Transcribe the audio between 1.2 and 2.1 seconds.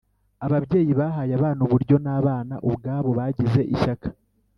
abana uburyo,